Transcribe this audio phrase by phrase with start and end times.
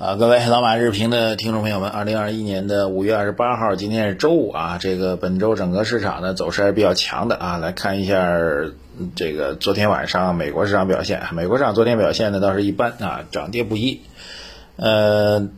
[0.00, 4.78] 啊，各位老马日评的听众朋友们，二零二一年的五月二十八号，今天是周五啊。
[4.80, 7.58] 这个本周整个市场的走势还是比较强的啊。
[7.58, 8.38] 来看一下
[9.14, 14.00] 这个昨天晚上美国市场表现，美国市场昨天表现呢倒是一般啊，涨跌不一。
[14.76, 15.48] 呃，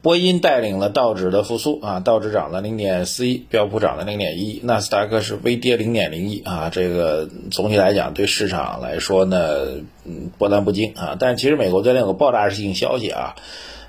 [0.00, 6.70] 波音带领了道指的复苏啊，道指涨了零点四一，标普涨了零点一，纳斯达克是微跌零点零一啊。
[6.70, 9.66] 这个总体来讲对市场来说呢，
[10.04, 11.16] 嗯，波澜不惊啊。
[11.18, 13.34] 但其实美国昨天有个爆炸性消息啊，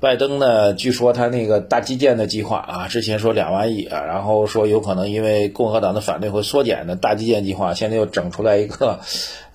[0.00, 9.00] 拜登呢，据说他那个大基建的计划啊，之前说两万亿啊，然后说有可能因为共和党的反对会缩减的大基建计划，现在又整出来一个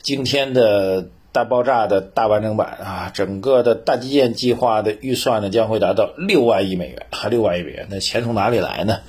[0.04, 1.08] 惊天的。
[1.32, 9.00] 大爆炸的大完整版啊，整个的大基建计划的预算呢将会达到六万亿美元，还六万亿美元，那钱从哪里来呢？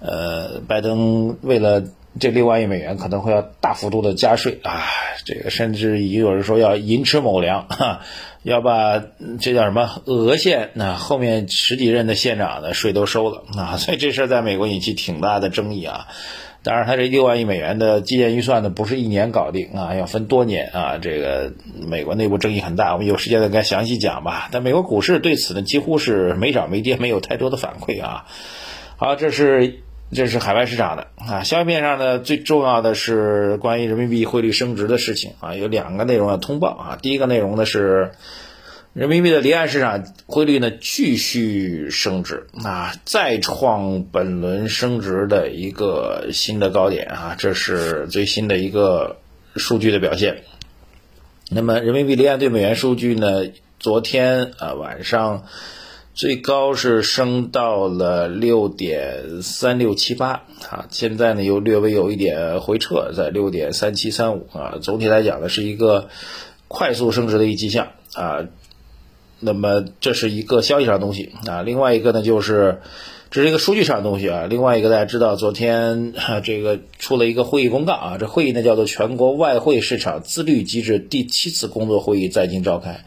[0.00, 1.82] 呃，拜登为了
[2.20, 4.84] 这六万亿美元，可能会要大幅度的加税啊，
[5.24, 8.02] 这个甚至已经有人说要寅吃卯粮， 哈，
[8.44, 9.02] 要把
[9.40, 16.06] 这叫什么俄县那后面十几任的县长的税都收了啊，所以这事在美国引起挺大的争议啊。
[16.68, 20.98] 当然，它这六万亿美元的基建预算呢，不是一年搞定啊，要分多年啊。
[20.98, 21.50] 这个
[21.86, 24.50] 美国内部争议很大，我们有时间再跟详细讲吧。
[24.52, 28.26] 但美国股市对此呢，几乎是没涨没跌，没有太多的反馈啊。
[28.98, 29.78] 好，这是
[30.12, 31.42] 这是海外市场的啊。
[31.42, 36.98] 消息面上呢，最重要的是关于人民币汇率升值的事情啊，有两个内容要通报啊。
[37.00, 38.12] 第一个内容呢是。
[38.98, 49.18] 人民币的离岸市场汇率呢继续升值，啊，再创本轮升值的一个新的高点啊，这是最新的一个
[49.54, 50.42] 数据的表现。
[51.48, 53.44] 那么人民币离岸对美元数据呢，
[53.78, 55.44] 昨天啊晚上
[56.12, 66.08] 最高是升到了六点三六七八啊，现在呢又略微有一点回撤，在六点三七三五啊，总体来讲呢是一个
[66.66, 68.46] 快速升值的一迹象啊。
[69.40, 72.80] 那么这是一个消息上的东西啊，另外一个呢就是
[73.30, 74.46] 这是一个数据上的东西啊。
[74.48, 83.04] 另外一个大家知道，昨天这个出了一个会议公告啊，这会议呢叫做全国外汇市场自律机制第七次工作会议在京召开。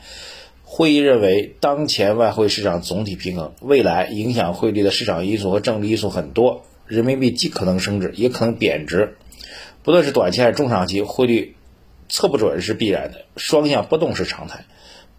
[0.63, 9.17] 会议认为，当前外汇市场总体平衡，未来影响汇率的市场因素和政治因素很多，人民币既可能升值，也可能贬值。
[9.83, 11.57] 不论是短期还是中长期，汇率
[12.07, 14.63] 测不准是必然的，双向波动是常态。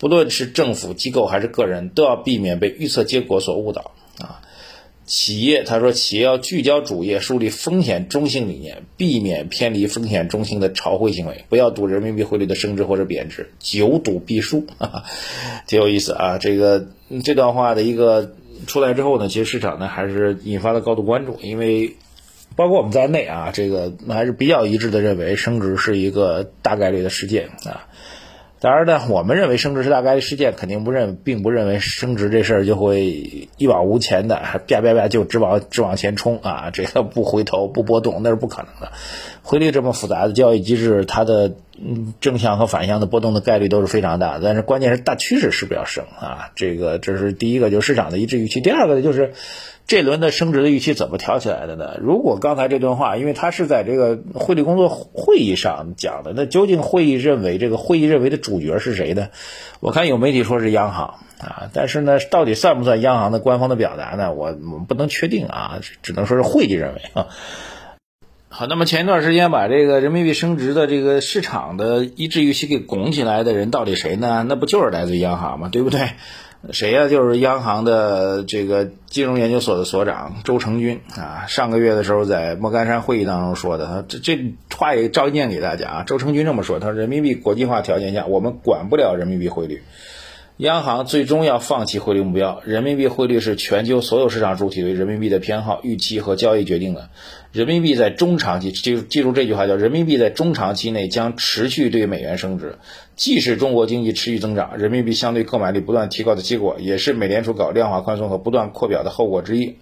[0.02, 4.42] 不论是政府机构还是个人，都要避免被预测结果所误导啊！
[5.06, 14.66] 企业他说，企业要聚焦主业，树立风险中性理念，避免偏离风险中性的炒汇行为，不要赌人民币汇率的升值或者贬值，久赌必输，
[15.68, 16.38] 挺有意思啊！
[16.38, 16.88] 这个
[17.22, 18.32] 这段话的一个
[18.66, 21.94] 出来之后呢，其实市场呢还是引发了高度关注，因为
[22.56, 27.86] 包括我们在内啊，这个还是比较一致的认为升值是一个大概率的事件啊。
[28.62, 36.70] 当然呢，我们认为升值是大概率事件，肯定不认，并不认为升值这事儿就会一往无前的，啪啪啪就直往直往前冲啊！
[36.72, 38.92] 这个不回头不波动那是不可能的。
[39.42, 46.50] 汇率这么复杂的交易机制，它的嗯正向和反向的波动的概率都是非常大，但是关键是大趋势是不是要升啊？
[46.56, 48.60] 这个这是第一个，就是市场的一致预期。
[48.60, 49.32] 第二个呢，就是。
[49.84, 51.98] 这轮的升值的预期怎么调起来的呢？
[52.00, 59.30] 如果刚才这段话，因为他是在这个汇率工作会议上讲的，那究竟会议认为这个会议认为的主角是谁呢？
[59.80, 64.32] 我看有媒体说是央行啊，但是呢，到底算不算央行的官方的表达呢？
[64.32, 67.26] 我我不能确定啊，只能说是会议认为啊。
[68.54, 74.44] 好，那么前一段时间把这个人民币升值的这个市场的一致预期给拱起来的人，到底谁呢？
[74.46, 75.70] 那不就是来自央行吗？
[75.72, 76.10] 对不对？
[76.70, 77.08] 谁呀？
[77.08, 81.46] 就是央行的这个金融研究所的所长周成军啊。
[81.48, 86.02] 上个月的时候在莫干山会议当中说的，这这话也照念给大家啊。
[86.02, 89.82] 周成军这么说，他说：“人民币国际化条件下，我们管不了人民币汇率，
[90.58, 92.60] 央行最终要放弃汇率目标。
[92.64, 97.08] 人民币汇率是全球所有市场主体对人民币的偏好、预期和交易决定的。
[97.52, 102.76] 人民币在中长期，记住记住这句话，叫人民币在中长期内将持续对美元升值。”
[103.16, 109.76] 既是中国经济持续增长、人民币相对购买力不断提高的结果，也是美联储搞量化宽松和不断扩表的后果之一。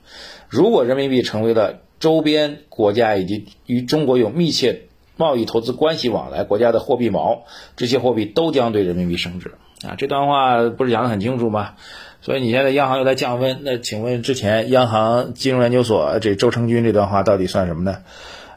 [0.48, 4.82] 如果人民币成为了周边国家以及与中国有密切
[5.16, 7.40] 贸易投资关系往来国家的货币锚，
[7.76, 9.52] 这些货币都将对人民币升值。
[9.86, 11.72] 啊，这段话不是讲得很清楚吗？
[12.22, 17.98] 所以你现在央行又在降温，那请问之前央行金融研究所这周成军这段话到底算什么呢？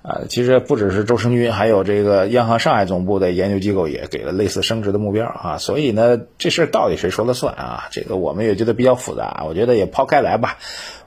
[0.02, 5.58] 啊，其实不只是周成军，还有这个央行上海总部的研究机构也给了类似升值的目标啊。
[5.60, 7.86] 所以呢，这事到底谁说了算啊？
[7.90, 9.46] 这个我们也觉得比较复杂。
[9.48, 10.58] 我觉得也抛开来吧，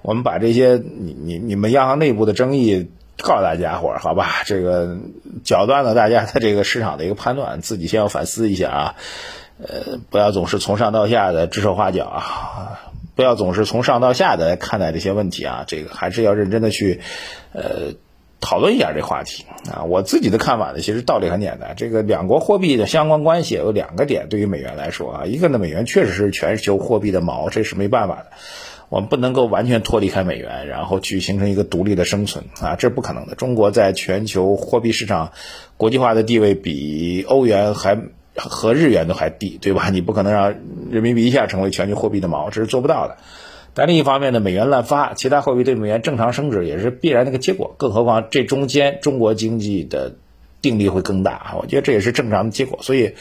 [0.00, 4.44] 我们把这些你你你们央行内部的争议告诉大家伙儿，好吧？
[4.46, 4.96] 这个
[5.44, 8.94] 搅乱了大家的这个市场的一个判断，自己先要反思一下啊。
[9.58, 17.00] 呃，不要总是从上到下的指手画脚啊，不要总是从上到下的看待这些问题啊，这个还是要认真的去，
[17.52, 17.94] 呃，
[18.38, 19.84] 讨论一下这话题啊。
[19.84, 28.26] 我自己的看法呢，其实道理很简单，这个两国货币的相关关系有两个点，对于美元来说啊，一个呢，美元确实是全球货币的锚，这是没办法的，
[28.90, 33.34] 我们不能够完全脱离开美元，然后去形成一个独立的生存啊，这是不可能的。
[33.34, 35.32] 中国在全球货币市场
[35.78, 37.98] 国际化的地位比欧元还。
[38.36, 39.88] 和日元都还低，对吧？
[39.92, 40.54] 你不可能让
[40.90, 43.16] 人民币一下成为全球货币的锚，这是做不到的。
[43.74, 47.74] 但另一方面呢，美元滥发，其他货币对美元正常升值也是必然的一个结果。
[47.76, 50.14] 更何况这中间中国经济的
[50.62, 52.78] 定力会更大，我觉得这也是正常的结果。
[52.80, 53.12] 所以，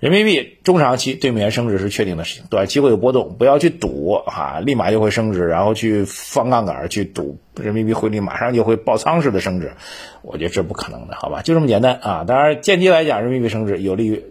[0.00, 9.74] 人民币中长期对美元升值是确定的事情，短期会有波动，不要去赌啊，立马就会升值，然后去放杠杆去赌人民币汇率马上就会爆仓式的升值，
[10.22, 11.40] 我觉得这不可能的，好吧？
[11.42, 12.24] 就这么简单啊。
[12.26, 14.24] 当然，间接来讲，人民币升值有利于。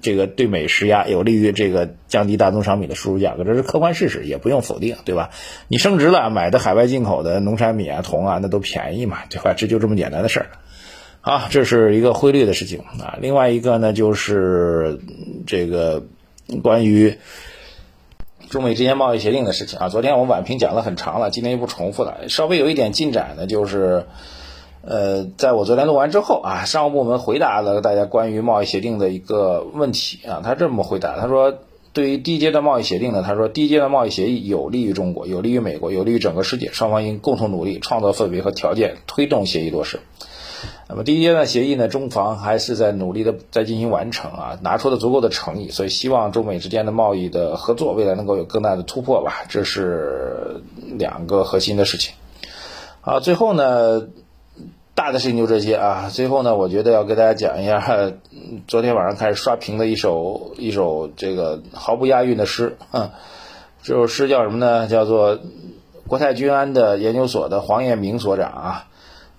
[0.00, 5.30] 这个对美施压有利于这个降低大宗商品的输入价格，这是客观事实，也不用否定，对吧？
[5.68, 9.54] 你升值了，买的海外进口的农产品啊、铜啊，那都便宜嘛，对吧？
[9.54, 10.46] 这就这么简单的事儿。
[11.20, 13.18] 好，这是一个汇率的事情啊。
[13.20, 14.98] 另外一个呢，就是
[15.46, 16.04] 这个
[16.62, 17.18] 关于
[18.48, 19.88] 中美之间贸易协定的事情啊。
[19.88, 22.28] 昨天我们晚评讲了很长了，今天就不重复了。
[22.28, 24.06] 稍微有一点进展呢，就是。
[24.84, 31.54] 呃，在我昨天录完之后啊，商务部门回答了大家关于贸易协定的一个问题啊，他这么回答，他说，
[31.92, 40.00] 对于第一阶段贸易协定呢，他说第一阶段贸易协议有利于中国，有利于美国，有利于整个世界，双方应共同努力，创造氛围和条件，推动协议落实。
[40.88, 50.60] 那么第一阶段协议呢，中方还是在努力的在进行完成啊，拿出了足够的诚意，所以希望中美之间的贸易的合作未来能够有更大的突破吧，这是
[50.98, 52.14] 两个核心的事情。
[53.00, 54.08] 好，最后呢。
[54.94, 58.12] 大的事情就这些啊，最后呢，我觉得要给大家讲一下，
[58.68, 62.76] 昨天晚上开始刷屏的一首一首这个毫不押韵的诗，
[63.82, 64.86] 这首诗叫什么呢？
[64.88, 65.38] 叫做
[66.06, 68.88] 国泰君安的研究所的黄彦明所长啊，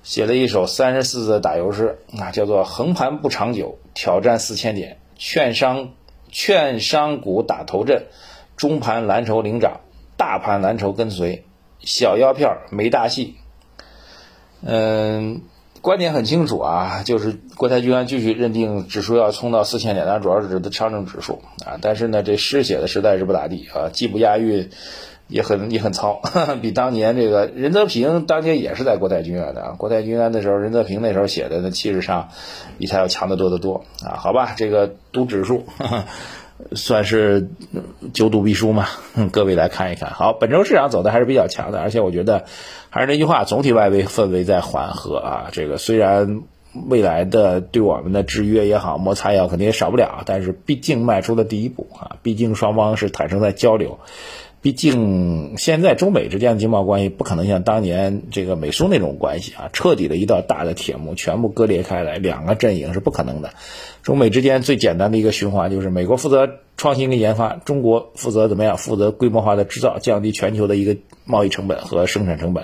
[0.02, 5.90] 写了一首三十四字的打油诗啊，叫做横盘不长久，挑战四千点，券商
[6.30, 8.08] 券商股打头阵，
[8.58, 9.82] 中盘蓝筹领涨，
[10.18, 11.46] 大盘蓝筹跟随，
[11.80, 13.36] 小妖票没大戏。
[14.66, 15.42] 嗯，
[15.82, 21.78] 观点很清楚啊，就是国泰君安继续认定指数要冲到四千点，当然主要是指的上证指数啊。
[21.82, 24.70] 但是呢，这诗写的实在是不咋地啊，既不押韵，
[25.28, 26.22] 也很 也很糙，
[26.62, 29.76] 比当年这个任泽平当年也是在国泰君安的啊。
[29.78, 32.30] 国泰君安的时候，任泽平那时候写的那气势上
[32.78, 34.16] 比他要强得多得多啊。
[34.18, 35.66] 好吧，这个赌指数。
[36.76, 37.50] 算是
[38.14, 38.88] 久赌必输嘛？
[39.32, 40.10] 各位来看一看。
[40.12, 42.46] 好，本周市场走的还是比较强的，而且我觉得
[42.90, 45.50] 还是那句话，总体外围氛围在缓和啊。
[45.52, 46.44] 这个虽然
[46.88, 52.18] 未来的对我们的制约也好，摩擦也好，肯定也少不了，但是毕竟迈出了第一步啊。
[52.22, 54.00] 毕竟双方是坦诚在交流。
[54.64, 63.54] 毕竟现在中美之间的经贸关系不可能像当年这个美苏那种关系啊，彻底的一道大的铁幕全部割裂开来，两个阵营是不可能的。
[64.04, 68.78] 中美之间最简单的一个循环就是美国负责创新跟研发，中国负责怎么样？
[68.78, 70.96] 负责规模化的制造，降低全球的一个
[71.26, 72.64] 贸易成本和生产成本。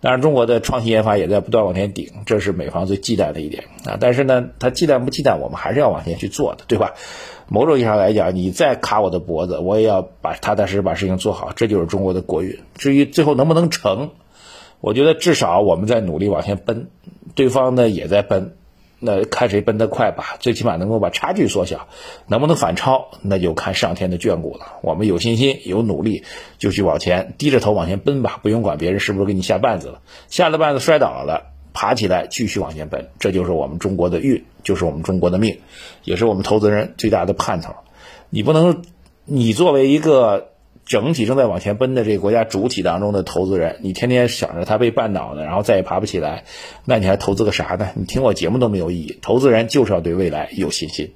[0.00, 3.96] 当然，中国的创新研发也在不断往前顶，这是美方最忌惮的一点啊。
[3.98, 6.94] 但是呢，他忌惮不忌惮，我们还是要往前去做的，对吧？
[7.48, 12.58] 某种意义上来讲，你再卡我的脖子，我也要把踏踏实实把事情做好，这就是中国的国运。
[12.74, 14.10] 至于最后能不能成，
[14.80, 16.88] 我觉得至少我们在努力往前奔，
[17.34, 18.56] 对方呢也在奔。
[19.06, 21.88] 那看谁奔得快吧，最起码能够把差距缩小，
[22.26, 24.72] 能不能反超，那就看上天的眷顾了。
[24.82, 26.24] 我们有信心、有努力，
[26.58, 35.60] 就去往前，低着头往前奔吧，不用管别人是不是给你下绊子了，下了绊子摔倒了，爬起来继续往前奔，这就是我们中国的运，就是我们中国的命，
[36.04, 37.72] 也是我们投资人最大的盼头。
[38.28, 38.82] 你不能，
[39.24, 40.48] 你作为一个。
[40.86, 46.44] 整体正在往前奔的这个国家主体当中的投资人，你天天想着他被绊倒呢，然后再也爬不起来，
[46.84, 47.88] 那你还投资个啥呢？
[47.94, 49.18] 你听我节目都没有意义。
[49.20, 51.10] 投资人就是要对未来有信心，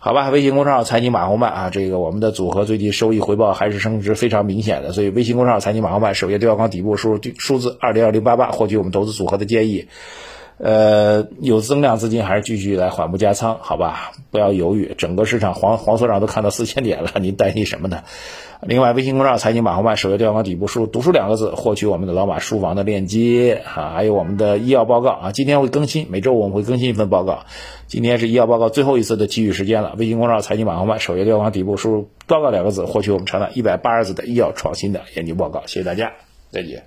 [0.00, 0.30] 好吧？
[0.30, 9.86] 微信公众号财经马红漫啊，这个我们的组合最近收益回报还是升值非常明显的，所以微信公众号财经马红漫首页对话框底部输入数字二零二零八八，获取我们投资组合的建议。
[10.58, 14.12] 呃，有增量资金还是继续来缓步加仓，好吧？
[14.30, 18.02] 不要犹豫，整个市场黄黄所长都看到四千点了，您担心什么呢？
[18.64, 25.32] 另外，微信公众号财经马红漫首页对话框底部输入“读书”两个字，获取我们的老马书房的链接啊，还有我们的医药报告啊。
[25.32, 27.40] 今天会更新，每周我们会更新一份报告。
[27.88, 29.96] 今天是医药报告最后一次的给予时间了。
[29.98, 35.64] 微信公众号财经马红漫首页对话框底部输入“报告”两个字，获取我们长达一百八十字的医药创新的研究报告。
[35.66, 36.12] 谢谢大家，
[36.52, 36.84] 再见。